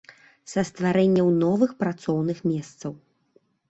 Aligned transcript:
Са 0.53 0.63
стварэннем 0.69 1.29
новых 1.45 1.77
працоўных 1.85 2.45
месцаў. 2.51 2.91